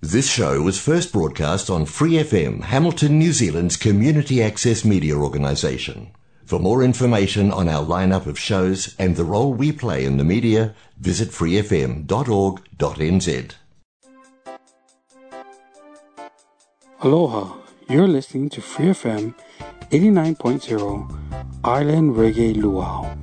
[0.00, 6.12] This show was first broadcast on Free FM, Hamilton, New Zealand's community access media organisation.
[6.44, 10.22] For more information on our lineup of shows and the role we play in the
[10.22, 12.06] media, visit freefm.org.nz.
[17.00, 17.56] Aloha,
[17.88, 19.34] you're listening to Free FM
[19.90, 21.12] 89.0
[21.64, 23.16] Island Reggae Luau.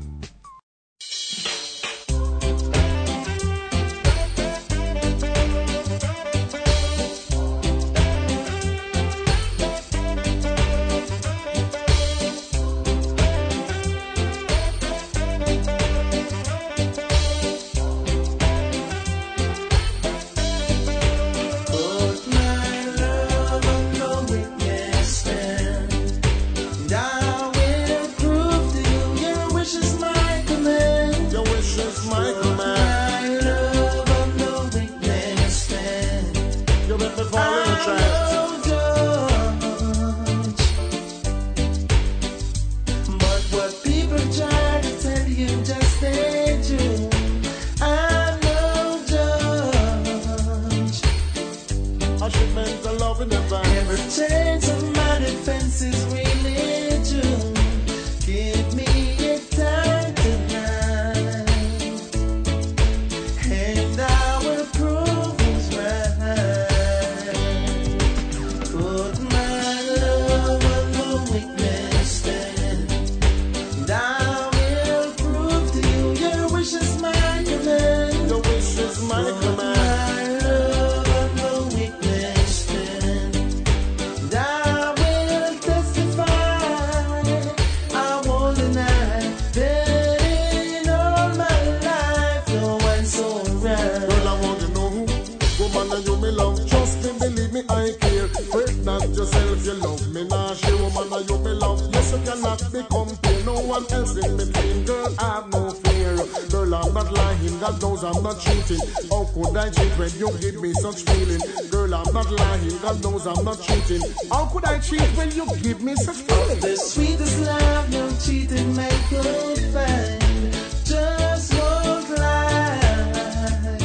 [103.76, 104.08] Compared.
[104.08, 104.86] No one else in between.
[104.86, 106.16] Girl, I have no fear.
[106.50, 107.60] Girl, I'm not lying.
[107.60, 108.80] God knows I'm not cheating.
[109.10, 111.42] How could I cheat when you give me such feeling?
[111.72, 112.78] Girl, I'm not lying.
[112.80, 114.02] God knows I'm not cheating.
[114.32, 116.60] How could I cheat when you give me such feeling?
[116.60, 120.54] The sweetest love, no cheating, make good find.
[120.86, 123.78] Just won't lie.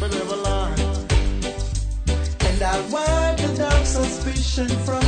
[0.00, 0.74] But never lie.
[2.40, 5.01] And I wipe the dark suspicion from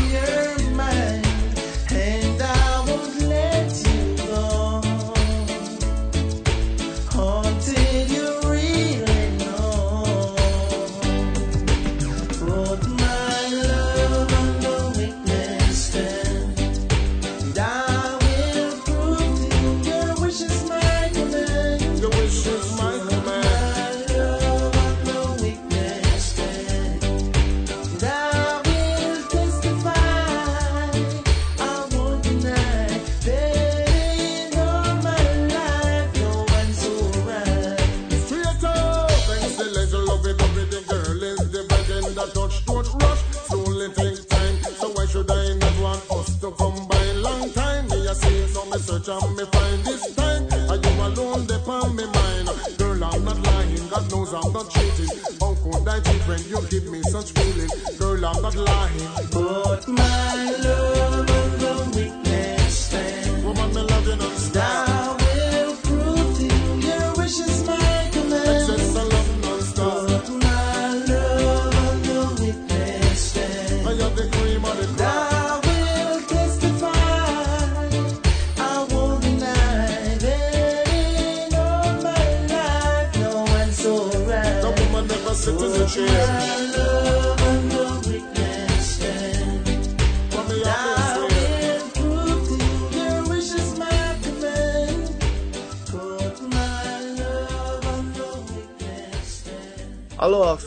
[55.94, 57.70] You give me such feeling?
[57.98, 59.33] Girl, I'm not lying.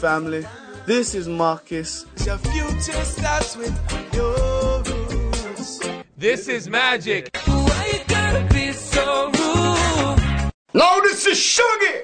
[0.07, 0.45] Family,
[0.85, 2.05] this is Marcus.
[2.25, 3.75] Your future starts with
[4.13, 5.81] your rules.
[6.15, 7.29] This is magic.
[7.43, 10.51] Why you gotta be so rude?
[10.73, 11.95] Now this is Shaggy.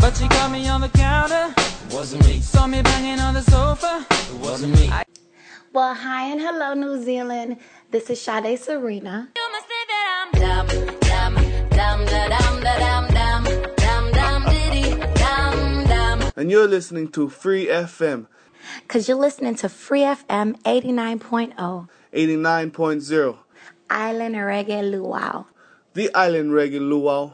[0.00, 1.54] But she caught me on the counter.
[1.90, 2.40] Wasn't me.
[2.40, 4.06] Saw me banging on the sofa.
[4.10, 4.90] It wasn't me.
[5.74, 7.58] Well, hi and hello, New Zealand.
[7.90, 9.28] This is Sade Serena.
[9.36, 10.68] You must say that I'm dumb,
[11.00, 11.34] dumb,
[11.68, 13.51] dumb, da dum, da dumb, dumb,
[16.36, 18.26] And you're listening to Free FM
[18.82, 23.38] Because you're listening to Free FM 89.0 89.0,
[23.90, 25.44] Island Reggae Luau.
[25.94, 27.32] the Island Reggae Luau.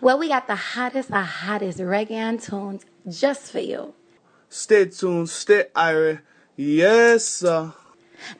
[0.00, 3.94] Well, we got the hottest of hottest reggae tunes just for you.
[4.48, 6.20] Stay tuned, stay irie.
[6.56, 7.72] Yes, sir.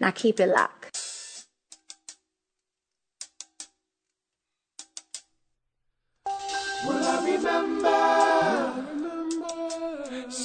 [0.00, 0.77] Now keep it locked.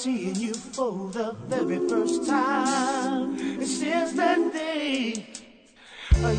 [0.03, 3.37] Seeing you for the very first time?
[3.63, 5.25] Since that day,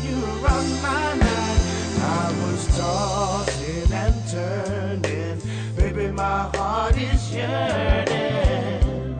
[0.05, 0.15] you
[0.53, 1.61] on my mind.
[1.97, 5.41] I was tossing and turning,
[5.75, 9.17] baby, my heart is yearning,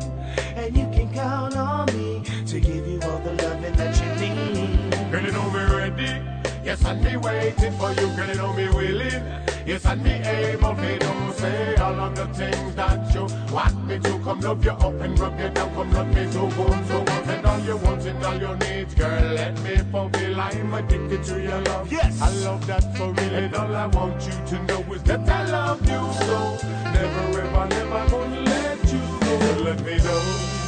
[0.55, 5.11] and you can count on me to give you all the loving that you need.
[5.11, 6.21] Girl, you know me ready.
[6.63, 8.07] Yes, and me waiting for you.
[8.15, 9.44] Girl, you know me willing.
[9.65, 13.97] Yes, and me able to do say all of the things that you want me
[13.97, 14.19] to.
[14.19, 15.73] Come love you up and rub you down.
[15.73, 17.29] Come love me so good, so good.
[17.29, 20.39] And all you want and all you need, girl, let me fulfill.
[20.39, 21.91] I'm addicted to your love.
[21.91, 22.21] Yes.
[22.21, 23.33] I love that for real.
[23.33, 26.67] And all I want you to know is that I love you so.
[26.93, 29.63] Never ever, never gonna let you go.
[29.63, 30.21] Let me know.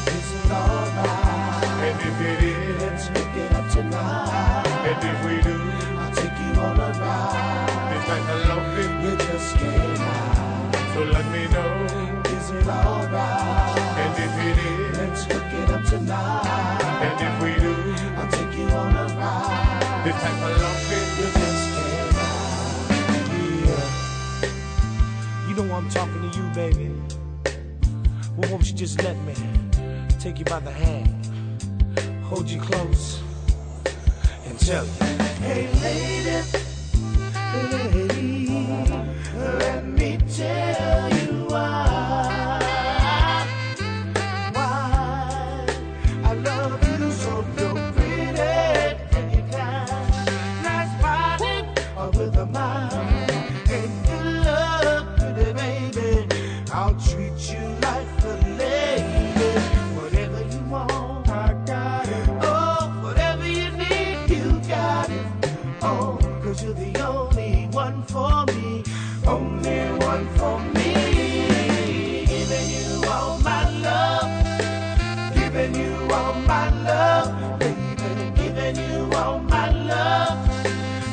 [0.10, 1.64] Is it alright?
[1.86, 4.66] And if it is, Let's hook it up tonight.
[4.90, 5.58] and if we do,
[6.00, 7.67] I'll take you on a ride.
[8.08, 8.94] This type of loving.
[9.04, 10.94] You just can't hide.
[10.94, 11.86] So let me know.
[12.38, 13.78] Is it alright?
[13.98, 16.82] And if it is, Let's hook it up tonight.
[17.02, 17.74] and if we do,
[18.18, 20.02] I'll take you on a ride.
[20.06, 21.10] this type of loving.
[21.18, 23.68] You just can't hide.
[23.68, 25.50] Yeah.
[25.50, 26.88] You know I'm talking to you, baby.
[28.38, 29.34] Well, won't you just let me
[30.20, 31.10] take you by the hand,
[32.24, 33.20] hold you close,
[34.46, 34.92] and tell you,
[35.42, 36.48] Hey, lady,
[39.34, 40.77] let me tell
[79.28, 80.40] all my love.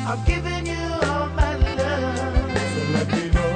[0.09, 2.17] I'm giving you all my love.
[2.73, 3.55] So let me know.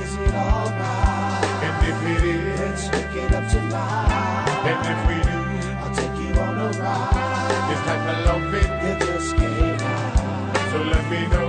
[0.00, 1.64] Is it alright?
[1.66, 4.48] And if it is, Let's hook it up tonight.
[4.70, 5.40] and if we do,
[5.82, 7.64] I'll take you on a ride.
[7.70, 8.72] this type of loving.
[8.84, 10.70] You just can't hide.
[10.72, 11.45] So let me know.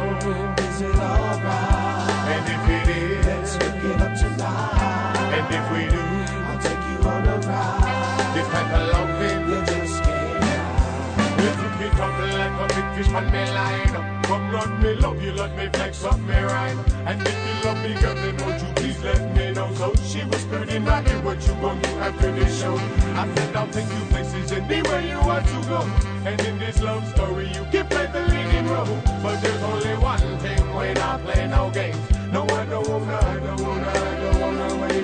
[12.68, 14.24] Big fish on me line.
[14.24, 16.80] Come let me love you, let me flex up me rhyme.
[17.06, 19.74] And if you love me, girl, then won't you please let me know.
[19.76, 22.76] So she whispered in my ear, what you gonna do after this show?
[22.76, 25.82] I said I'll take you places anywhere you want to go.
[26.26, 29.00] And in this love story, you can play the leading role.
[29.24, 31.98] But there's only one thing when I play no games.
[32.32, 34.97] No, I don't wanna, I don't wanna, I don't wanna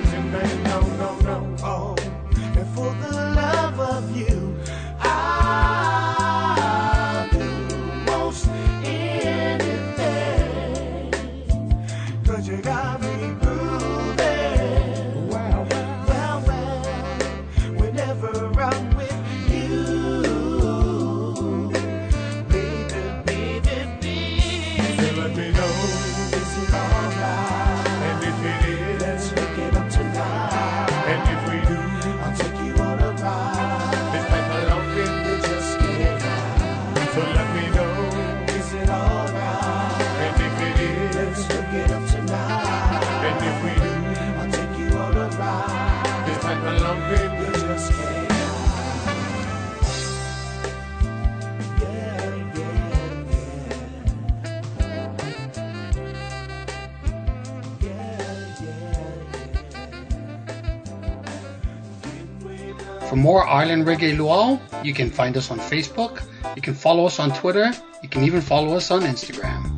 [63.14, 67.20] For more Island Reggae Luau, you can find us on Facebook, you can follow us
[67.20, 67.70] on Twitter,
[68.02, 69.70] you can even follow us on Instagram.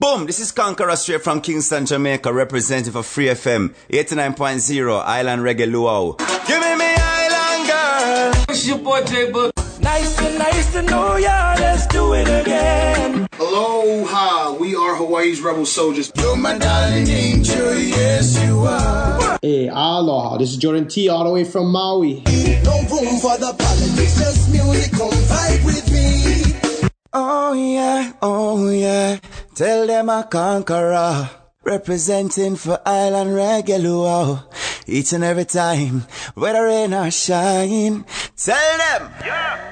[0.00, 0.24] Boom!
[0.24, 6.12] This is Conqueror straight from Kingston, Jamaica, representative of Free FM 89.0 Island Reggae Luau.
[6.48, 8.44] Give me me Island girl!
[8.48, 9.51] It's your boy J Boog.
[9.92, 11.54] Nice to nice to know ya.
[11.60, 13.28] Let's do it again.
[13.38, 16.10] Aloha, we are Hawaii's rebel soldiers.
[16.16, 19.38] You're my darling angel, yes you are.
[19.42, 20.38] Hey, aloha.
[20.38, 22.24] This is Jordan T all the way from Maui.
[22.64, 24.92] No room for the politics, just music.
[24.92, 26.88] Come fight with me.
[27.12, 29.18] Oh yeah, oh yeah.
[29.54, 31.28] Tell them a conqueror.
[31.64, 34.40] Representing for Island Reggae Luau.
[34.86, 38.06] Each and every time, whether rain or shine.
[38.36, 39.12] Tell them!
[39.20, 39.71] Bon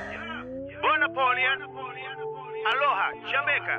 [1.21, 1.61] Napoleon.
[2.73, 3.75] Aloha, Jamaica.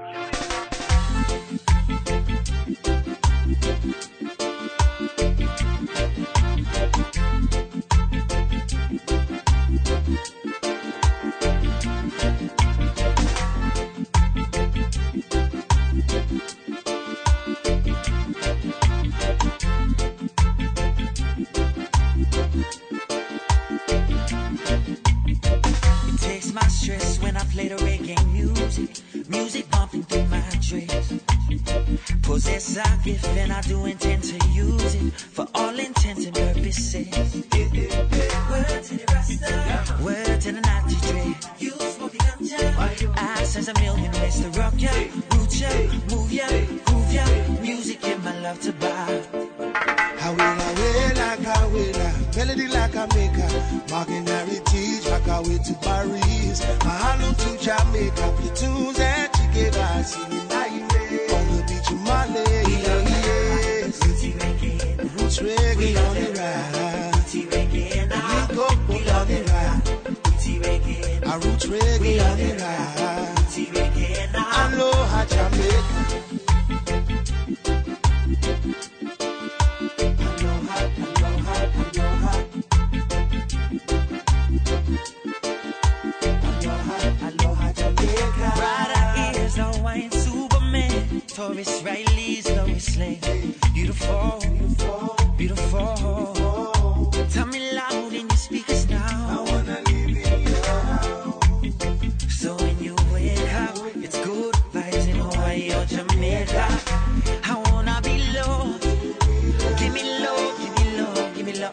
[29.30, 29.70] Music.
[29.72, 31.14] Pumping through my dress.
[32.24, 37.08] Possess a gift and I do intend to use it for all intents and purposes.
[38.50, 40.04] Word to the Rasta.
[40.04, 41.36] Word to the Natty Dread.
[41.60, 43.18] You smoke the ganja.
[43.18, 44.92] I sense a million ways to rock ya,
[45.32, 45.70] root ya,
[46.10, 46.48] move ya,
[46.86, 47.26] groove ya.
[47.62, 49.51] Music in my love to buy.
[52.36, 53.82] Melody like I make her.
[53.90, 56.62] Marking heritage, like I way to Paris.
[56.86, 58.28] Mahalo to Jamaica,
[58.98, 60.14] that you gave us.
[60.16, 60.72] Singing night
[61.34, 62.44] on the beach of Mali.
[62.72, 64.00] Yes,
[65.16, 67.16] roots reggae on the ride.
[68.32, 68.72] Link up
[69.10, 69.82] on the ride.
[71.24, 73.38] A roots reggae on the ride.
[74.36, 76.31] Aloha Jamaica.
[91.62, 93.20] Tarrus Riley's Lois Lane.
[93.74, 97.12] Beautiful, beautiful, beautiful.
[97.30, 99.28] Tell me loud in your speakers now.
[99.30, 102.34] I wanna live in your house.
[102.34, 106.68] So when you wake up, it's good vibes in Hawaii or Jamaica.
[107.44, 108.74] I wanna be low.
[109.78, 111.72] Give me low, give me low, give me low.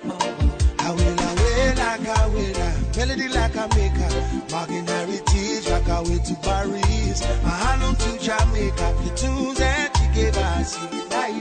[0.80, 4.12] I will, I will, like I will, melody like I make her.
[4.50, 6.97] Marking heritage, like I way to Paris.
[7.42, 10.76] Mahalo to Jamaica, the tunes that you gave us.
[11.10, 11.34] Night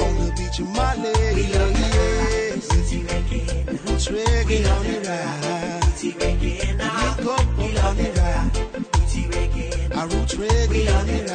[0.00, 1.12] on the beach of Mali.
[1.52, 2.66] Yes,
[3.86, 5.82] roots reggae on the ride.
[6.20, 7.26] Link up
[7.84, 8.56] on the ride.
[9.92, 11.25] A roots reggae on the ride.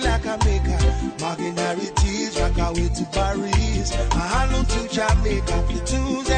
[0.00, 1.14] Uh, like I make her.
[1.20, 3.92] Marking heritage, like I way to Paris.
[3.92, 6.28] I Mahalo to Jamaica, the tunes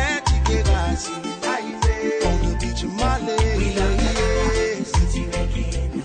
[0.46, 1.06] gave us.
[1.06, 3.36] Singing on the beach of Mali.
[3.74, 4.92] Yes,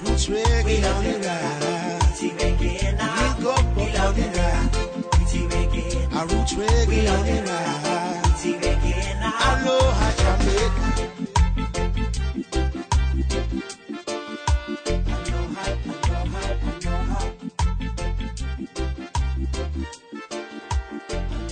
[0.04, 2.02] roots reggae on the ride.
[2.22, 4.72] Link up on the ride.
[6.14, 7.91] A roots reggae on the ride.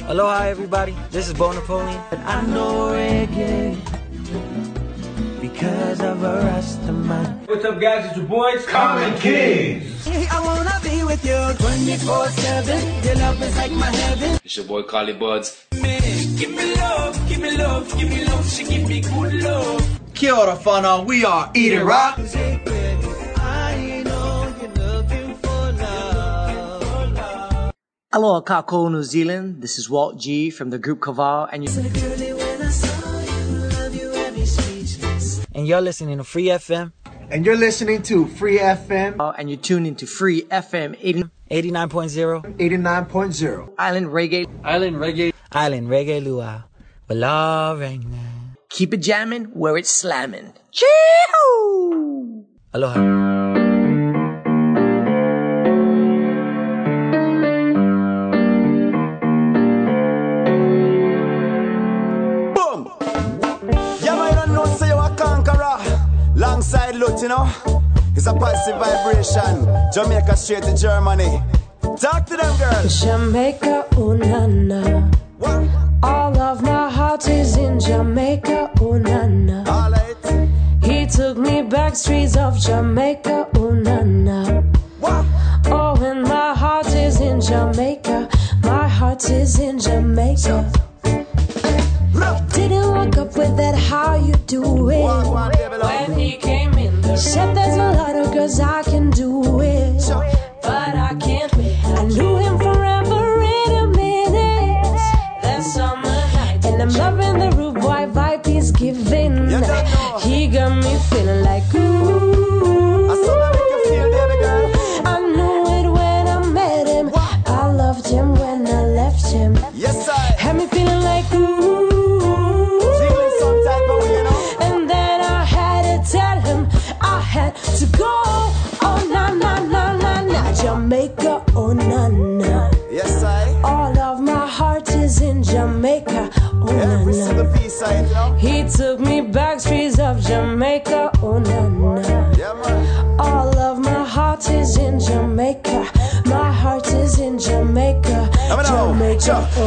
[0.09, 0.95] Aloha, everybody.
[1.11, 2.01] This is Bo Napoleon.
[2.09, 3.77] And I know reggae
[5.39, 7.45] because of a Rasta man.
[7.45, 8.05] What's up, guys?
[8.07, 10.07] It's your boys, Common Kings.
[10.07, 13.05] I wanna be with you 24 7.
[13.05, 14.39] Your love is like my heaven.
[14.43, 15.67] It's your boy Carly Buds.
[15.73, 18.49] Give me love, give me love, give me love.
[18.49, 19.99] She give me good love.
[20.15, 22.17] Kia ora whanau, we are Eating Rock.
[28.11, 29.61] Aloha Kako, New Zealand.
[29.61, 33.69] This is Walt G from the group Kaval, and you Girlie, when I saw you,
[33.69, 35.45] love you, had me speechless.
[35.53, 36.91] and you're listening to Free FM.
[37.29, 39.17] And you're listening to Free FM.
[39.19, 43.69] Uh, and you're tuned into Free FM 80, 89.0 89.0.
[43.77, 44.47] Island Reggae.
[44.63, 45.31] Island Reggae.
[45.51, 46.63] Island Reggae Luau.
[47.07, 48.03] Beloved.
[48.69, 50.53] Keep it jamming where it's slamming.
[50.71, 52.45] Chee-hoo!
[52.73, 53.18] Aloha.
[67.21, 67.49] you know?
[68.15, 69.67] It's a positive vibration.
[69.93, 71.41] Jamaica straight to Germany.
[71.99, 73.01] Talk to them, girls.
[73.01, 75.01] Jamaica, oh na na.
[75.37, 75.67] What?
[76.03, 79.63] All of my heart is in Jamaica, oh na na.
[79.67, 80.49] All right.
[80.83, 84.58] He took me back streets of Jamaica, oh na na.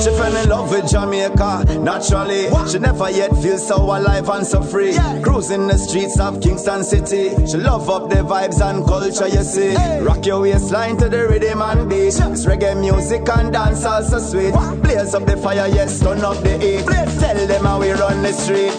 [0.02, 2.50] She fell in love with Jamaica naturally.
[2.68, 4.96] She never yet feels so alive and so free.
[5.22, 7.30] Cruising the streets of Kingston City.
[7.46, 9.76] She love up the vibes and culture, you see.
[10.00, 12.08] Rock your waistline to the rhythm and beat.
[12.08, 14.52] It's reggae music and dance also sweet.
[14.82, 16.84] Blaze up the fire, yes, turn up the heat.
[17.20, 18.72] Tell them how we run the street.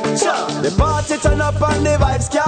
[0.64, 2.43] The party turn up and the vibes can't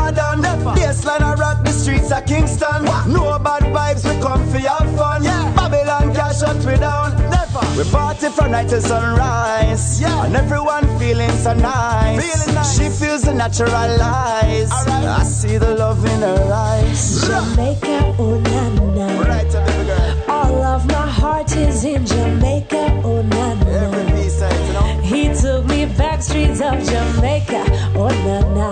[8.49, 9.99] night to sunrise.
[10.01, 10.25] Yeah.
[10.25, 12.45] And everyone feeling so nice.
[12.77, 14.71] She feels the natural lies.
[14.71, 17.21] I see the love in her eyes.
[17.27, 19.21] Jamaica, oh na na.
[19.21, 20.23] Right, baby girl.
[20.29, 23.69] All of my heart is in Jamaica, oh na na.
[23.69, 25.01] Every piece I you know.
[25.01, 27.63] He took me back streets of Jamaica,
[27.95, 28.67] oh na na.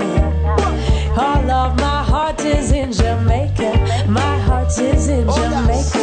[1.16, 6.03] All of my heart is in Jamaica, my heart is in oh, Jamaica, oh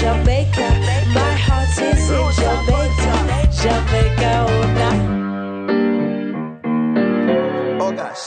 [0.00, 0.68] Jamaica,
[1.12, 3.20] my heart is in Jamaica,
[3.60, 4.90] Jamaica, oh na.
[7.84, 8.26] Oh gosh.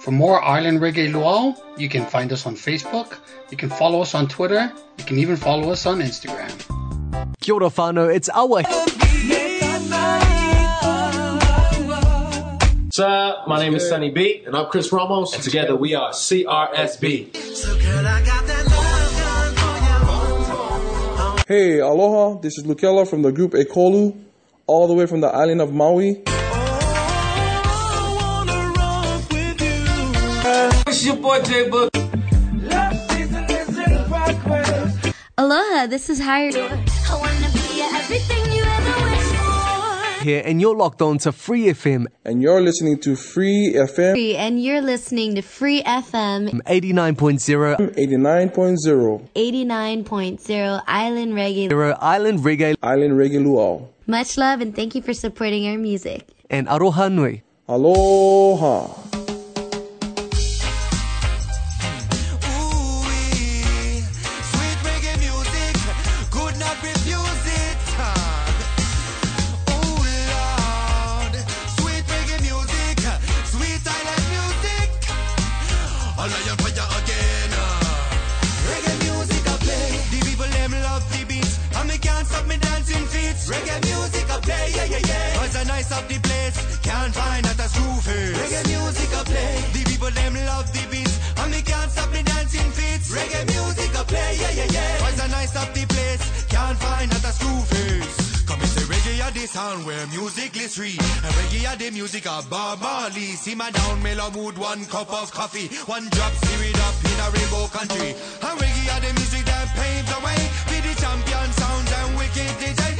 [0.00, 3.18] For more Island Reggae Luau, you can find us on Facebook,
[3.50, 6.50] you can follow us on Twitter, you can even follow us on Instagram.
[7.40, 8.64] Kia ora whānau, it's Awa.
[12.92, 14.42] Sir, my name is Sunny B.
[14.44, 15.32] And I'm Chris Ramos.
[15.34, 17.30] And together we are CRSB.
[21.50, 22.38] Hey, aloha.
[22.40, 24.16] This is Lukela from the group Ekolu,
[24.68, 26.22] all the way from the island of Maui.
[30.86, 31.90] It's your boy J Boog.
[35.38, 36.70] Aloha, this is Hirie.
[37.10, 38.39] I wanna be everything
[40.20, 44.62] Here, and you're locked on to Free FM And you're listening to Free FM And
[44.62, 51.68] you're listening to Free FM 89.0 89.0, 89.0 Island Reggae.
[51.68, 53.86] Zero Island Reggae Island Reggae Luau.
[54.06, 56.28] Much love and thank you for supporting our music.
[56.50, 57.42] and Aroha Nui.
[57.68, 59.19] Aloha.
[103.46, 107.30] My down mellow mood, one cup of coffee, one drop, stir it up in a
[107.30, 108.10] rainbow country.
[108.10, 110.36] And reggae are the music that pave the way.
[110.68, 112.99] Be the champion sounds and wicked DJ.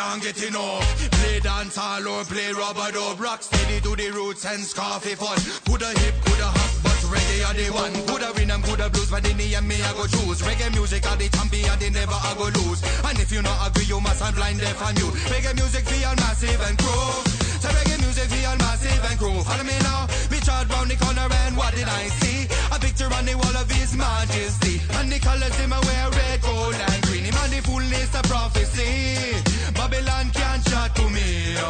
[0.00, 1.10] Can't get enough.
[1.20, 3.20] Play dance all or play rubber dub.
[3.20, 5.36] Rock steady to the roots and scarfy fun.
[5.66, 7.92] Coulda hip, coulda hop, but reggae are the one.
[8.08, 10.40] Coulda rhythm, coulda blues, but in the end me I go choose.
[10.40, 12.80] Reggae music are the champion, they never I go lose.
[13.04, 15.14] And if you not agree, you must have blind deaf and mute.
[15.28, 17.24] Reggae music feel massive and groove.
[17.60, 19.44] So reggae music feel massive and groove.
[19.44, 20.08] Follow me now.
[20.32, 22.48] Me trod round the corner and what did I see?
[22.80, 24.80] A picture on the wall of His Majesty.
[24.96, 27.24] And the colors my wear red, gold and green.
[27.28, 29.36] Him and the fullness of prophecy.
[29.76, 31.60] Babylon can't shut to me.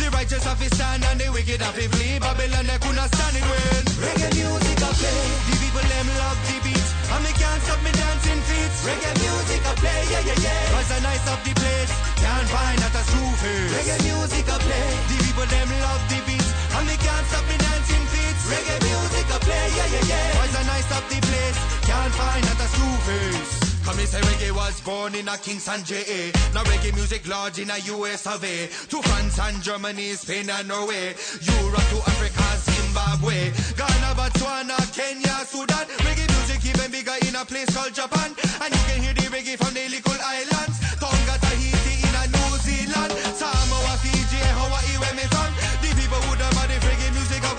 [0.00, 2.18] The righteous have to stand and the wicked have to flee.
[2.20, 5.24] Babylon they could not stand it when reggae music I play.
[5.48, 8.72] The people them love the beat, and me can't stop me dancing feet.
[8.84, 10.72] Reggae music I play, yeah yeah yeah.
[10.76, 13.72] Cause the nice of the place can't find that a screw face.
[13.80, 14.88] Reggae music I play.
[15.08, 18.36] The people them love the beat, and me can't stop me dancing feet.
[18.50, 20.32] Reggae music I play, yeah yeah yeah.
[20.38, 21.58] Cause the nice of the place
[21.88, 23.64] can't find that a screw face.
[23.84, 26.32] Come me say reggae was born in a Kingston, JA.
[26.54, 28.66] Now reggae music large in a US of A.
[28.88, 31.14] To France and Germany, Spain and Norway.
[31.44, 33.52] Europe to Africa, Zimbabwe.
[33.76, 35.86] Ghana, Botswana, Kenya, Sudan.
[36.00, 38.32] Reggae music even bigger in a place called Japan.
[38.62, 40.76] And you can hear the reggae from the little islands.
[40.96, 43.12] Tonga, Tahiti, in a New Zealand.
[43.36, 43.94] Samoa,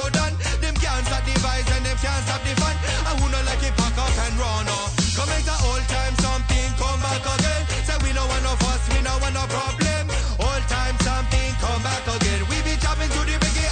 [0.02, 0.34] go done.
[0.63, 2.76] Them can't stop the vibes and them can't stop the fun.
[3.08, 4.89] And who not like it pack up and run off.
[5.13, 7.62] Come make the old time something come back again.
[7.86, 10.04] Say we no want no fuss, we no want no problem.
[10.41, 12.41] Old time something come back again.
[12.50, 13.67] We be chopping to the reggae.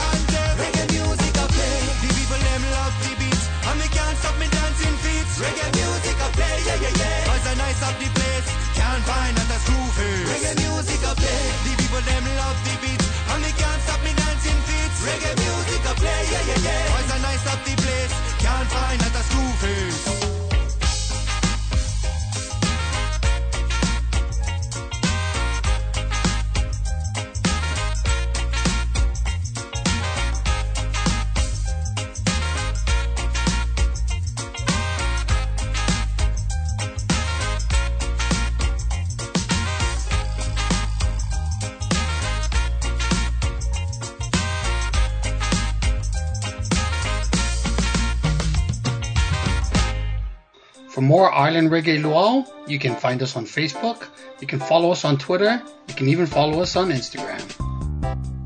[0.62, 1.76] Reggae music play.
[2.06, 2.41] The people
[2.78, 3.13] love the.
[3.73, 5.28] And can't stop me dancing feet.
[5.41, 7.23] Reggae music I play, yeah yeah yeah.
[7.54, 8.47] Nice the place.
[8.73, 10.26] Can't find that a screw face.
[10.30, 11.41] Reggae music play.
[11.65, 13.08] The people them love the beats.
[13.30, 14.91] And can't stop me dancing feet.
[15.06, 15.42] Reggae
[16.33, 16.87] yeah yeah yeah.
[16.91, 18.13] Cause the nice of the place.
[18.41, 19.23] Can't find that a
[51.35, 51.69] screw face.
[51.69, 54.07] For more Island Reggae Luau, you can find us on Facebook,
[54.39, 57.41] you can follow us on Twitter, you can even follow us on Instagram.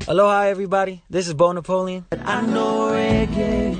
[0.08, 1.02] Aloha, everybody.
[1.10, 2.04] This is Bo Napoleon.
[2.24, 3.76] I know reggae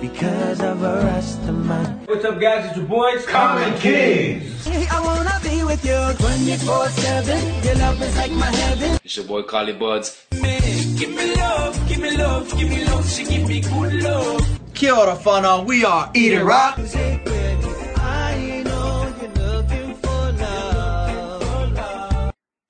[0.00, 2.06] because of a Rastaman.
[2.08, 2.66] What's up, guys?
[2.66, 4.66] It's your boys, Common Kings.
[4.68, 7.64] I wanna be with you 24 7.
[7.64, 8.98] Your love is like my heaven.
[9.04, 10.26] It's your boy, Carly Buds.
[10.32, 13.08] Give me love, give me love, give me love.
[13.08, 14.58] She give me good love.
[14.74, 16.78] Kia ora whanau, we are Eating Rock.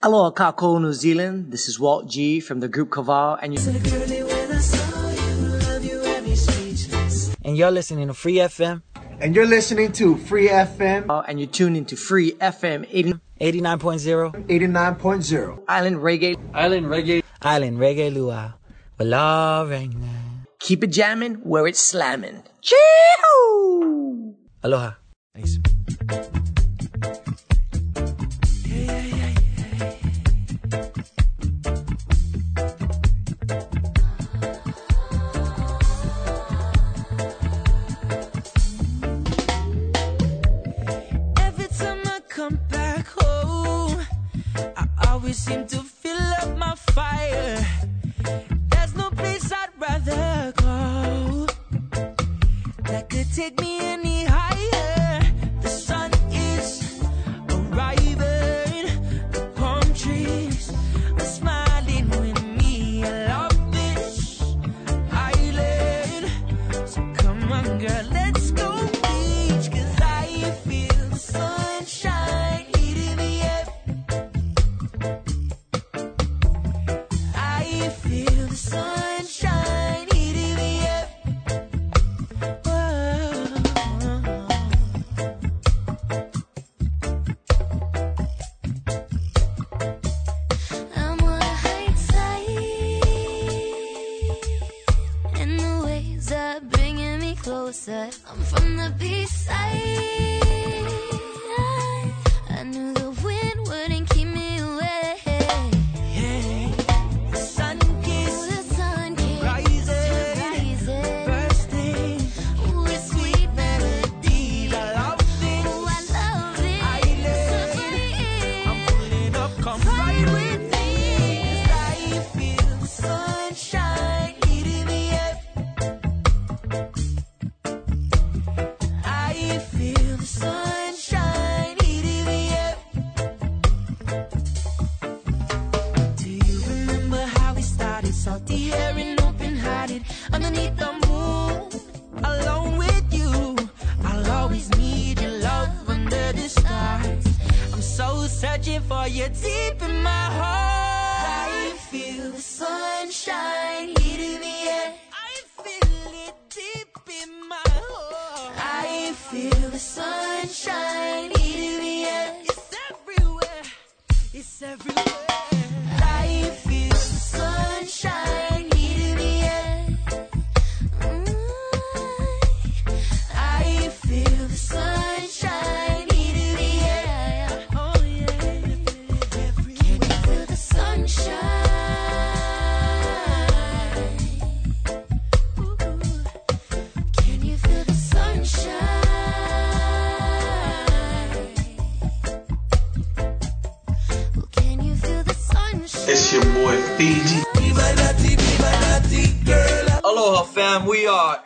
[0.00, 1.50] Aloha, Kako, New Zealand.
[1.50, 5.34] This is Walt G from the group Kaval, and you Girlie, when I saw you,
[5.58, 7.34] love you had me speechless.
[7.44, 8.82] and you're listening to Free FM.
[9.20, 11.06] And you're listening to Free FM.
[11.11, 15.62] Uh, and you're tuned into Free FM 80, 89.0 89.0.
[15.66, 16.38] Island Reggae.
[16.54, 17.24] Island Reggae.
[17.42, 18.52] Island Reggae Luau.
[19.00, 20.06] Wala Regna.
[20.61, 22.44] Keep it jamming where it's slamming.
[22.62, 24.37] Chee-hoo!
[24.62, 24.92] Aloha.
[25.34, 25.58] Thanks.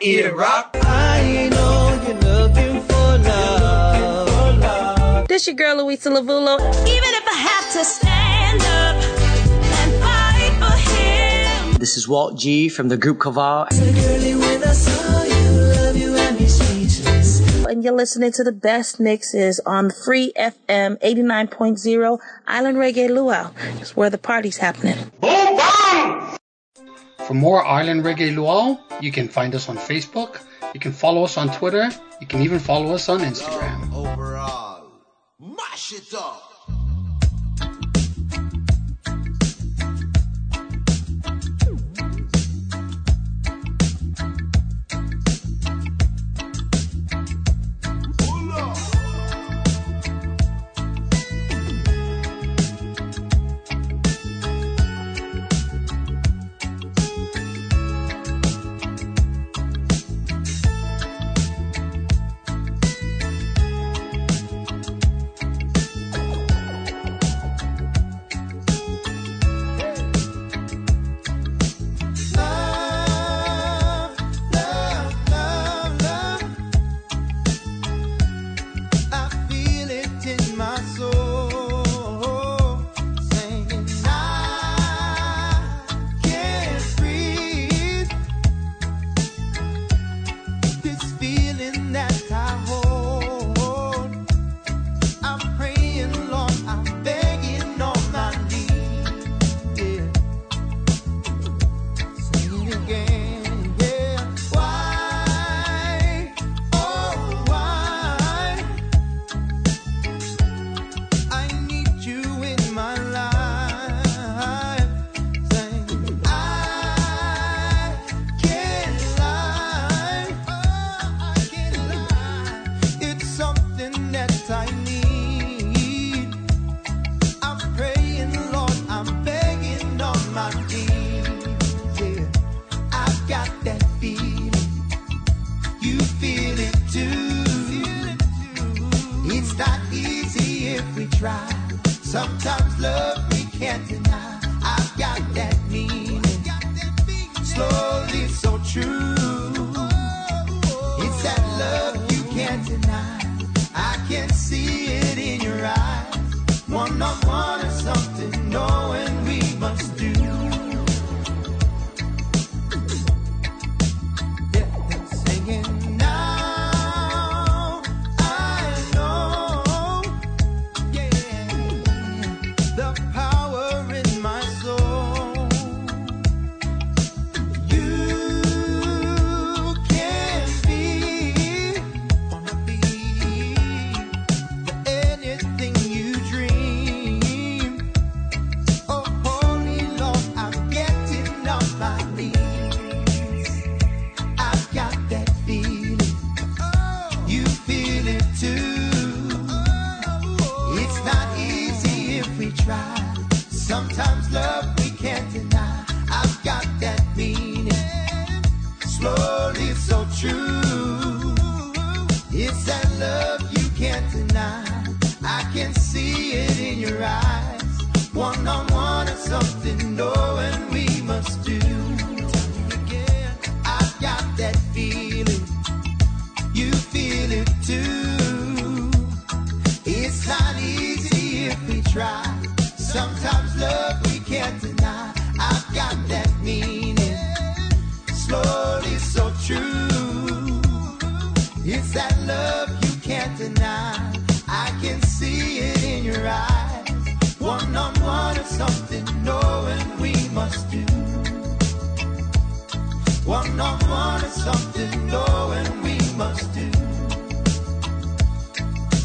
[0.02, 0.76] eat a rock.
[0.82, 5.28] I know you're looking for love.
[5.28, 6.58] This your girl, Louisa Lavulo.
[6.86, 8.96] Even if I have to stand up
[9.78, 11.74] and fight for him.
[11.78, 13.68] This is Walt G from the group Kavar.
[17.70, 23.50] And you're listening to the best mixes on Free FM 89.0 Island Reggae Luau.
[23.80, 24.96] It's where the party's happening.
[25.20, 26.21] Boom, bang!
[27.26, 30.42] For more Island Reggae Luau, you can find us on Facebook,
[30.74, 31.88] you can follow us on Twitter,
[32.20, 33.94] you can even follow us on Instagram.
[33.94, 34.90] Overall,
[35.38, 36.51] mash it up.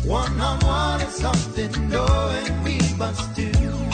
[0.08, 3.87] One on one is something knowing we must do.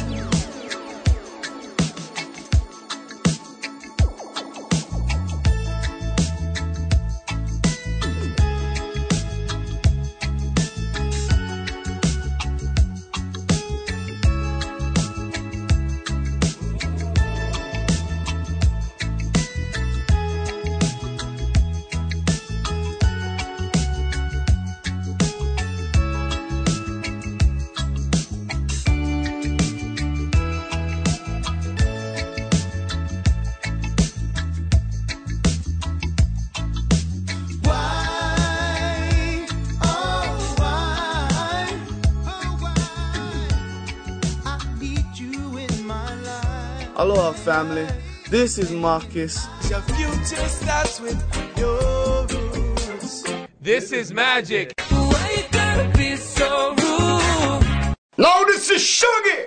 [47.54, 47.88] Family.
[48.32, 49.36] This is Marcus.
[49.70, 51.20] Your future starts with
[51.56, 53.24] your roots.
[53.62, 54.74] This is magic.
[54.90, 56.50] Why gotta be so
[56.82, 57.96] rude?
[58.18, 59.42] No, this is Sugar.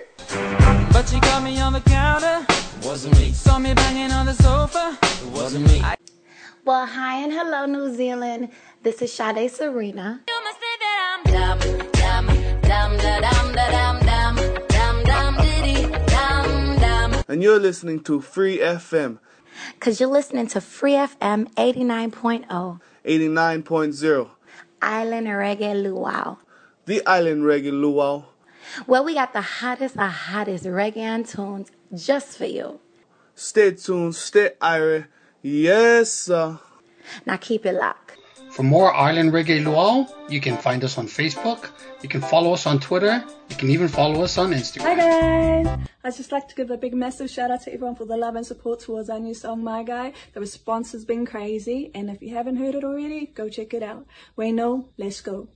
[0.95, 2.47] But you got me on the counter.
[2.85, 3.33] Wasn't me.
[3.33, 4.97] Saw me banging on the sofa.
[5.25, 5.83] It wasn't me.
[6.65, 8.51] Well, hi and hello, New Zealand.
[8.85, 10.21] This is Sade Serena.
[17.29, 19.19] And you're listening to Free FM
[19.75, 24.31] Because you're listening to Free FM 89.0, 89.0,
[24.83, 26.37] Island Reggae Luau.
[26.85, 28.25] the Island Reggae Luau.
[28.87, 32.81] Well, we got the hottest of hottest reggae tunes just for you.
[33.35, 35.07] Stay tuned, stay irie.
[35.43, 36.59] Yes, sir.
[37.25, 38.06] Now keep it locked.
[38.57, 41.69] For more Island Reggae Luau, you can find us on Facebook.
[42.01, 43.23] You can follow us on Twitter.
[43.51, 44.81] You can even follow us on Instagram.
[44.81, 45.89] Hi guys!
[46.03, 48.35] I'd just like to give a big massive shout out to everyone for the love
[48.35, 50.15] and support towards our new song My Guy.
[50.33, 53.83] The response has been crazy and if you haven't heard it already, go check it
[53.83, 54.07] out.
[54.37, 55.49] We know, let's go.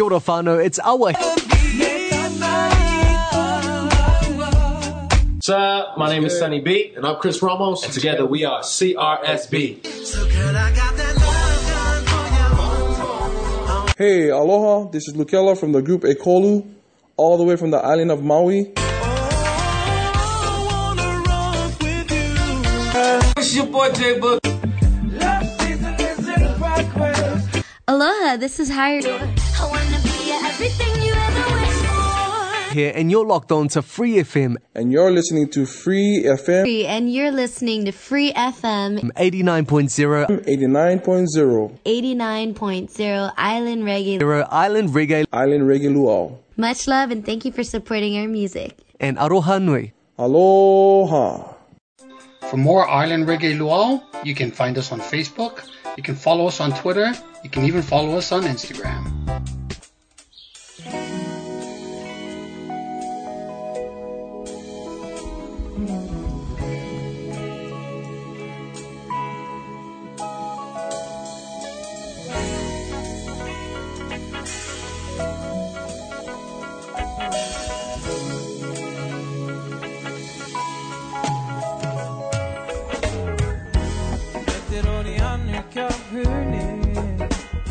[0.00, 1.12] Kia ora whānau, it's Awa.
[5.42, 9.84] Sir, my name is Sunny B, and I'm Chris Ramos, and together we are CRSB.
[13.98, 14.88] Hey, aloha.
[14.90, 16.66] This is Lukela from the group Ekolu,
[17.18, 18.72] all the way from the island of Maui.
[23.36, 24.40] It's your boy J Boog.
[27.86, 29.39] Aloha, this is Hirie.
[29.60, 32.74] I wanna be everything you ever wished for.
[32.74, 34.56] Here, and you're locked on to Free FM.
[34.74, 43.32] And you're listening to Free FM And you're listening to Free FM 89.0 89.0 89.0
[43.36, 44.18] Island Reggae.
[44.18, 46.38] Zero Island Reggae Island Reggae Luau.
[46.56, 48.76] Much love and thank you for supporting our music.
[49.00, 49.92] and Aroha Nui.
[50.18, 51.54] Aloha.
[52.50, 56.58] For more Island Reggae Luau, you can find us on Facebook, you can follow us
[56.58, 57.12] on Twitter,
[57.44, 59.59] you can even follow us on Instagram.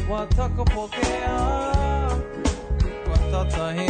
[0.10, 1.40] Watakapokea
[3.12, 3.89] watata himo nono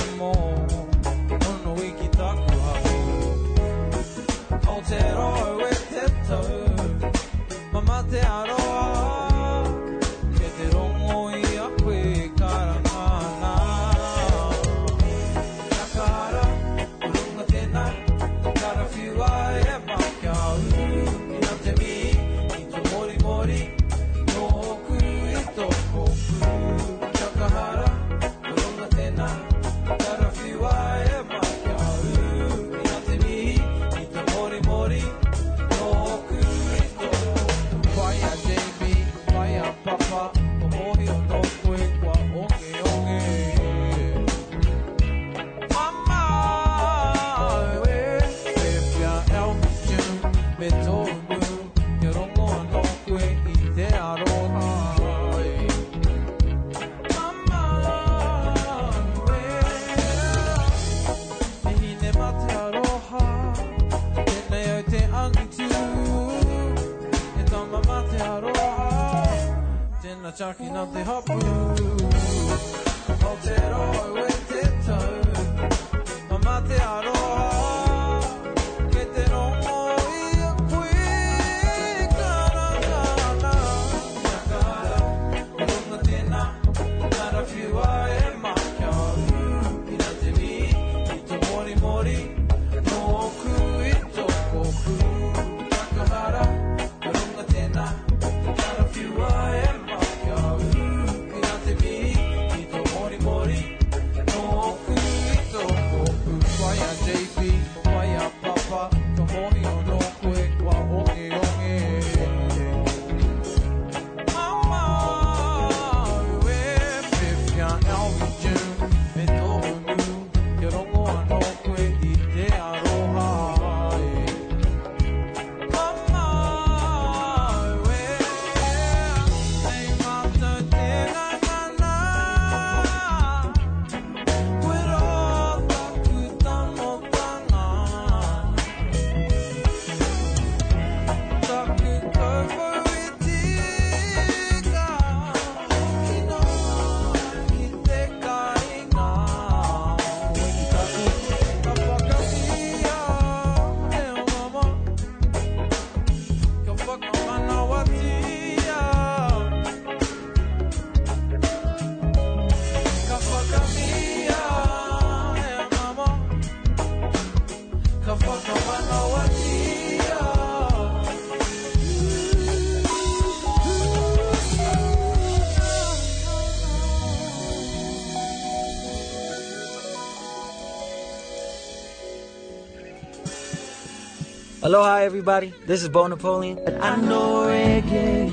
[184.69, 185.51] Aloha, everybody.
[185.65, 186.59] This is Bo Napoleon.
[186.63, 188.29] But I know reggae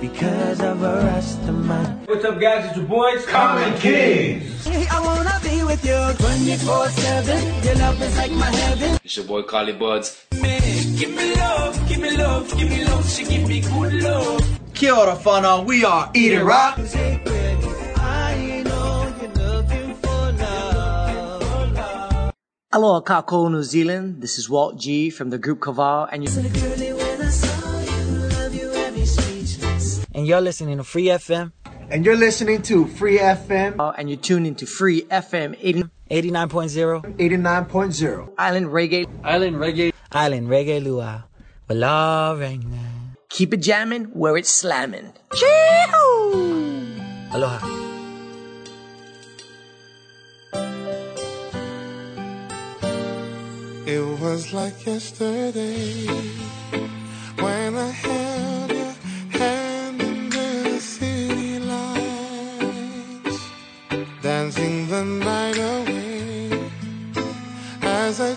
[0.00, 2.08] because of a Rastaman.
[2.08, 2.64] What's up, guys?
[2.66, 4.66] It's your boys, Common Kings.
[4.66, 7.64] I wanna be with you 24 7.
[7.64, 8.98] Your love is like my heaven.
[9.04, 10.26] It's your boy, Carly Buds.
[10.32, 13.08] Give me love, give me love, give me love.
[13.08, 14.40] She give me good love.
[14.74, 16.80] Kia ora whānau, we are Eat It Rock.
[22.74, 24.20] Aloha Kako, New Zealand.
[24.20, 26.30] This is Walt G from the group Kaval, and you
[30.12, 31.52] and you're listening to Free FM.
[31.88, 33.78] And you're listening to Free FM.
[33.78, 37.16] Uh, and you're tuned into Free FM 80, 89.0.
[37.16, 38.32] 89.0.
[38.38, 39.06] Island Reggae.
[39.22, 39.92] Island Reggae.
[40.10, 41.22] Island Reggae Luau.
[41.70, 43.14] Wala Regna.
[43.28, 45.12] Keep it jamming where it's slamming.
[45.32, 46.96] Chee-hoo!
[47.30, 47.83] Aloha.
[53.86, 56.06] It was like yesterday.
[57.36, 58.94] When I held your
[59.38, 63.38] hand under the city lights,
[64.22, 66.70] dancing the night away
[67.82, 68.34] as I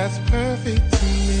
[0.00, 1.39] that's perfect to me.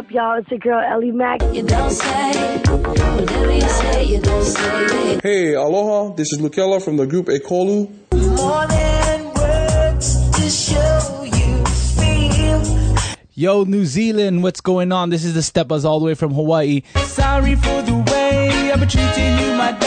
[0.00, 0.38] Up, y'all?
[0.38, 1.42] It's your girl Ellie Mack.
[1.52, 5.22] You don't say, Whatever you say, you don't say it.
[5.22, 6.14] Hey, aloha.
[6.14, 7.86] This is Lukela from the group Ekolu.
[8.14, 12.96] More than words to show you feel.
[13.34, 15.10] Yo, New Zealand, what's going on?
[15.10, 16.80] This is the Steppers all the way from Hawaii.
[17.04, 19.79] Sorry for the way I've been treating you, my darling.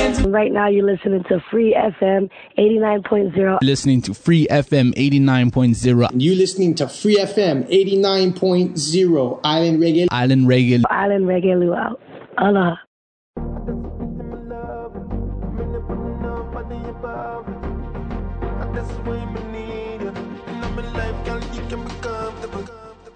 [0.00, 3.58] Right now, you're listening to Free FM 89.0.
[3.62, 6.10] Listening to Free FM 89.0.
[6.14, 10.06] You're listening to Free FM 89.0 Island Reggae.
[10.10, 10.82] Island Reggae.
[10.88, 11.96] Island Reggae Luau.
[12.38, 12.76] Aloha.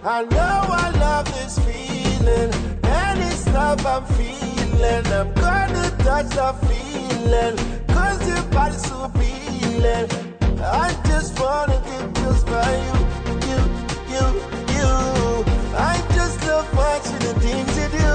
[0.07, 2.53] I know I love this feeling,
[2.85, 5.07] and it's love I'm feeling.
[5.07, 7.57] I'm gonna touch the feeling,
[7.89, 10.07] cause your body's so appealing.
[10.61, 12.99] I just wanna get just by you,
[13.49, 13.61] you,
[14.13, 14.27] you,
[14.77, 14.91] you.
[15.93, 18.15] I just love watching the things you do.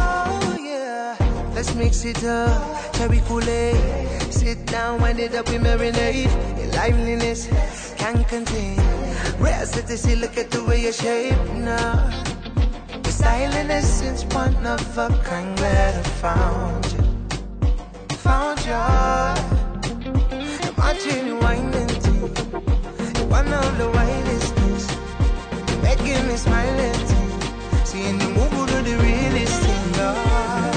[0.00, 1.16] Oh yeah,
[1.54, 2.94] let's mix it up.
[2.94, 4.32] Cherry Kool-Aid.
[4.32, 6.32] Sit down, wind it up, we marinate.
[6.58, 7.50] Your liveliness
[7.98, 8.78] can't contain.
[9.38, 12.31] Rare city, look at the way you shape now.
[13.22, 15.56] Style essence, one of a kind.
[15.56, 17.02] Glad I found you,
[18.16, 18.74] found you.
[20.66, 21.88] I'm watching you winding.
[23.14, 24.86] You're one of the wildest things.
[25.84, 27.86] Making me smile at you.
[27.86, 30.74] Seeing you move to the realest thing, Lord.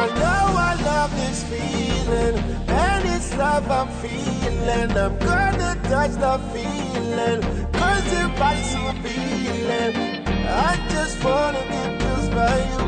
[0.00, 4.90] I know I love this feeling, and it's love I'm feeling.
[4.90, 7.40] I'm gonna touch the feeling,
[7.78, 10.25] cause your body's so appealing.
[10.48, 12.82] I just wanna get just by you,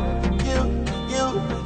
[0.49, 0.59] you,
[1.13, 1.25] you,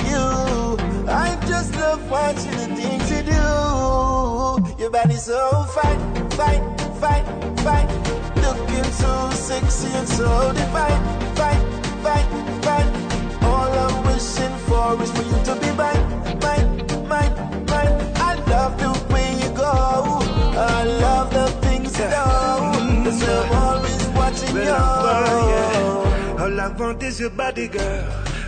[0.09, 1.07] you.
[1.07, 4.81] I just love watching the things you do.
[4.81, 5.99] Your body's so fine,
[6.31, 6.63] fine,
[7.01, 7.25] fine,
[7.57, 7.87] fine.
[8.35, 11.01] Looking so sexy and so divine,
[11.35, 11.61] fine,
[12.03, 12.27] fine,
[12.61, 12.89] fine.
[13.43, 16.03] All I'm wishing for is for you to be mine,
[16.41, 16.69] mine,
[17.07, 17.33] mine,
[17.67, 17.95] mine.
[18.17, 20.19] I love the way you go.
[20.57, 23.62] I love the things you do.
[26.39, 28.05] All I want is your body, girl.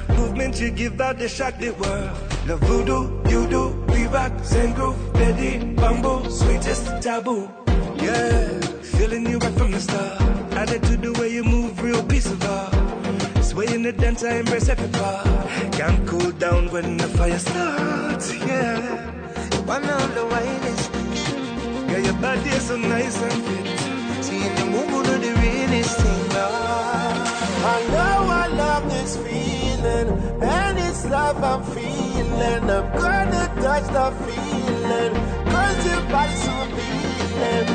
[0.09, 2.11] Movement you give out the shock the world.
[2.47, 7.49] Love voodoo, you do, we rock, Zen groove, Betty, bamboo, sweetest taboo.
[7.97, 10.21] Yeah, feeling you right from the start.
[10.65, 12.73] To the way you move, real piece of art.
[13.43, 15.25] Sway in the dance, I embrace every part.
[15.73, 18.33] Can't cool down when the fire starts.
[18.35, 18.81] Yeah,
[19.65, 20.91] one of the wildest.
[21.89, 24.25] Yeah, your body is so nice and fit.
[24.25, 24.74] Seeing you
[27.67, 30.09] I know I love this feeling,
[30.39, 32.69] and it's love I'm feeling.
[32.69, 35.13] I'm gonna touch the feeling,
[35.51, 37.67] cause your body's so appealing.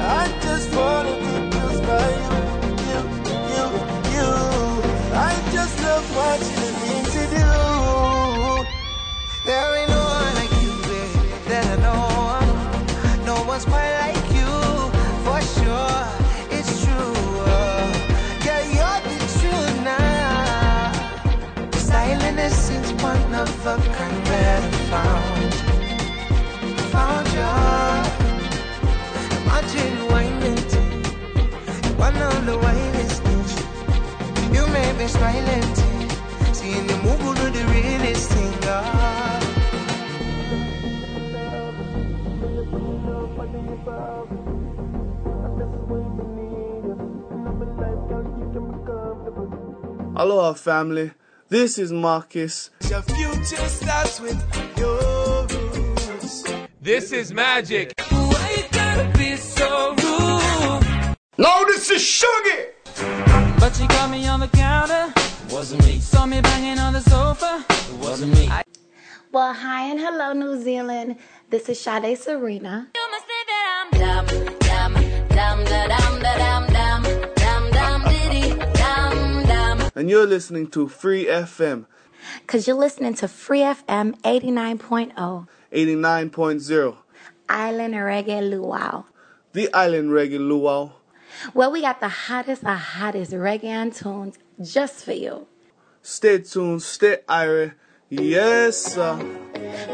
[0.00, 2.34] I just wanna get just by you,
[2.88, 3.00] you,
[3.52, 3.66] you,
[4.14, 4.30] you.
[5.12, 7.50] I just love watching the things you do.
[9.44, 11.20] There ain't no one like you, babe,
[11.50, 13.26] that I know.
[13.26, 13.93] No one's quite
[32.44, 33.52] One of the wildest things.
[34.54, 36.52] You made me smile and tea.
[36.52, 39.42] Seeing you move to the realest thing, God.
[50.16, 51.12] Aloha, family.
[51.48, 52.68] This is Marcus.
[52.90, 54.36] Your future starts with
[54.76, 56.44] your roots.
[56.82, 57.94] This is magic.
[58.10, 60.03] Why you gotta be so rude?
[61.36, 62.74] No, this is Sugar.
[63.58, 65.12] But you got me on the counter.
[65.50, 65.98] Wasn't me.
[65.98, 67.64] Saw me banging on the sofa.
[67.68, 68.48] It wasn't me.
[69.32, 71.16] Well, hi and hello, New Zealand.
[71.50, 72.88] This is Sade Serena.
[79.96, 81.86] And you're listening to Free FM
[82.40, 86.96] Because you're listening to Free FM 89.0, 89.0,
[87.48, 89.04] Island Reggae Luau.
[89.52, 90.92] the Island Reggae Luau.
[91.52, 95.46] Well, we got the hottest of hottest reggae tunes just for you.
[96.02, 97.72] Stay tuned, stay irie.
[98.10, 99.16] Yes, sir.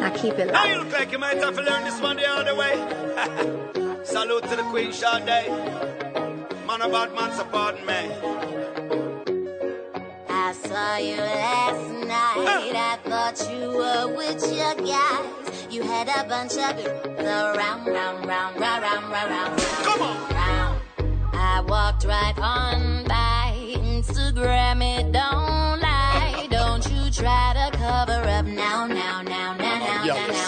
[0.00, 0.68] Now keep it Now locked.
[0.68, 2.74] you'll pack, you might have to learn this one the other way.
[4.04, 5.48] Salute to the Queen Sade.
[6.66, 8.02] Man about man, so pardon me.
[10.28, 12.74] I saw you last night.
[12.74, 15.66] I thought you were with your guys.
[15.72, 16.76] You had a bunch of
[17.16, 19.60] girls around, round, round, round, round, round, round.
[19.84, 20.16] Come on.
[20.34, 20.59] Round.
[21.60, 24.80] I walked right on by Instagram.
[24.82, 26.46] It don't lie.
[26.50, 30.39] Don't you try to cover up now, now, now, now, now, now, now, now.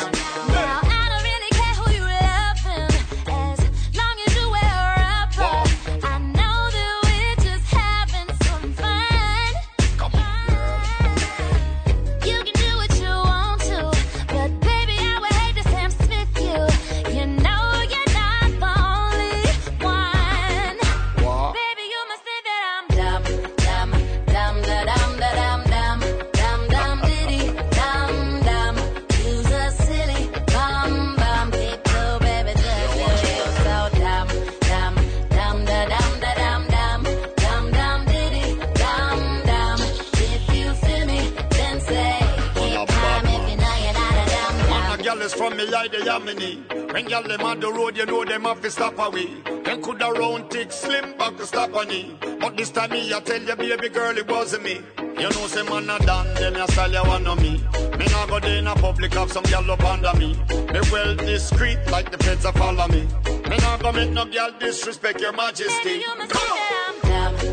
[45.83, 46.93] The yamini.
[46.93, 49.29] When y'all them on the road, you know them have to stop away.
[49.65, 52.41] Then could a round thick slim back to stop on it.
[52.41, 54.81] But this time me, I tell you, baby girl, it wasn't me.
[54.99, 57.61] You know, say man a done, them ya style you want on me.
[57.99, 60.35] Me nah go there in a public, have some girl up under me.
[60.73, 63.03] Me well discreet, like the feds a follow me.
[63.51, 66.01] Me nah go make no girl disrespect your majesty.
[66.29, 67.52] Come on.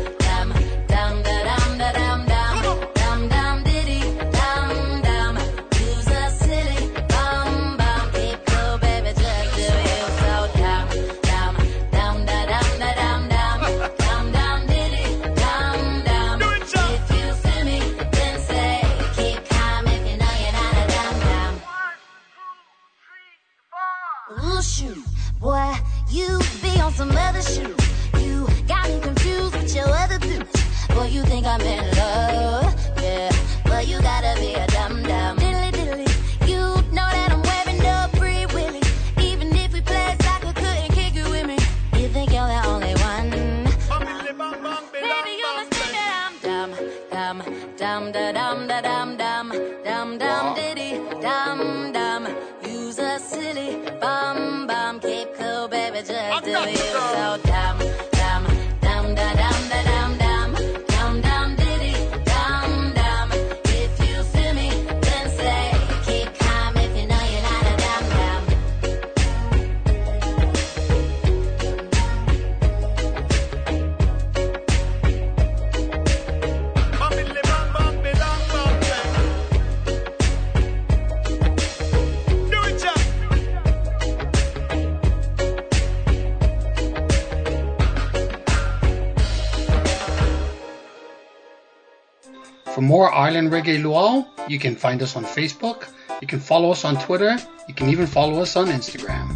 [93.00, 95.88] For more Island Reggae Luau, you can find us on Facebook,
[96.20, 97.34] you can follow us on Twitter,
[97.66, 99.26] you can even follow us on Instagram.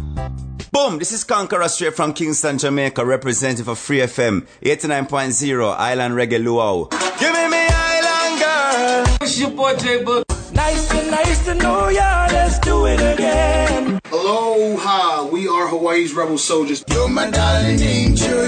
[0.71, 0.99] Boom!
[0.99, 6.89] This is Conqueror straight from Kingston, Jamaica, representing for Free FM 89.0 Island Reggae Luau.
[7.19, 9.17] Give me me Island girl!
[9.23, 10.25] It's your boy J Boog.
[10.53, 12.27] Nice to nice to know ya.
[12.29, 13.99] Let's do it again.
[14.11, 16.83] Aloha, we are Hawaii's rebel soldiers.
[16.91, 18.44] You're my darling angel,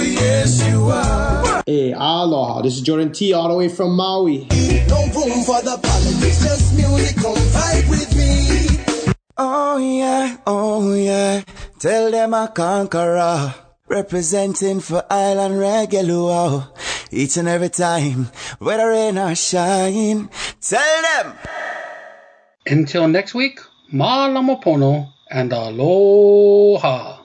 [2.27, 2.61] aloha.
[2.61, 4.47] This is Jordan T, all the way from Maui.
[4.87, 9.13] No room for the politics, just music, come vibe with me.
[9.37, 11.43] Oh yeah, oh yeah.
[11.79, 13.55] Tell them I conqueror.
[13.87, 16.67] Representing for Island Reggae
[17.09, 20.29] Each and every time, whether rain or shine.
[20.59, 21.33] Tell them!
[22.65, 23.61] Until next week,
[23.93, 27.16] Malamapono and aloha.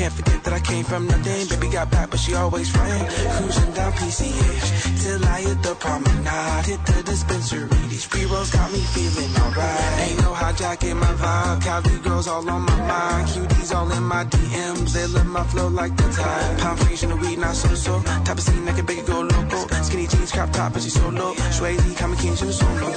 [0.00, 1.46] Can't forget that I came from nothing.
[1.48, 3.04] Baby got back, but she always fine.
[3.36, 6.64] Cruising down PCH till I hit the promenade.
[6.64, 7.68] Hit the dispensary.
[7.92, 10.00] These pre rolls got me feeling alright.
[10.00, 11.62] Ain't no hijacking my vibe.
[11.62, 13.28] Cali girls all on my mind.
[13.28, 14.94] Cuties all in my DMs.
[14.94, 16.58] They love my flow like the tide.
[16.60, 18.00] Pound fresh in the weed, not so so.
[18.24, 19.68] Type of scene that can make it go loco.
[19.82, 21.34] Skinny jeans, crop top, but she so low.
[21.52, 22.94] Swayze, Kama King, she was so low.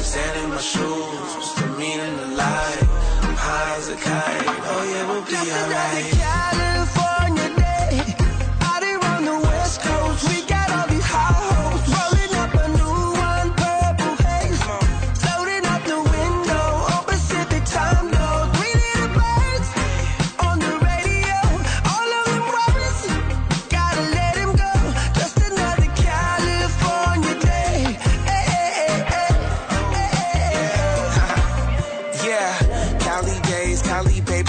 [0.00, 3.17] Sand in my shoes, the meaning of life?
[3.50, 4.44] High as a kite.
[4.46, 7.07] Oh yeah, we'll be alright.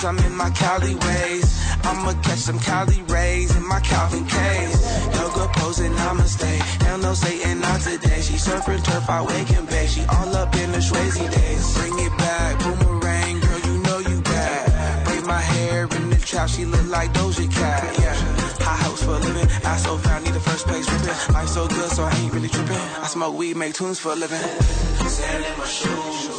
[0.10, 1.46] I'm in my Cali ways.
[1.84, 4.82] I'ma catch some Cali rays in my Calvin K's.
[5.14, 6.50] Yoga posing, namaste.
[6.82, 8.20] Hell no, Satan, not today.
[8.20, 9.88] She surfing turf, I wake and bake.
[9.88, 11.78] She all up in the Swayze days.
[11.78, 15.06] Bring it back, boomerang, girl, you know you bad.
[15.06, 18.00] Braid my hair in the trap, she look like Doja Cat.
[18.00, 18.16] Yeah,
[18.66, 19.48] high house for a living.
[19.64, 21.36] I so found, need the first place ripping.
[21.36, 22.82] Life so good, so I ain't really tripping.
[23.04, 24.42] I smoke weed, make tunes for a living.
[25.08, 26.39] Sand in my shoes,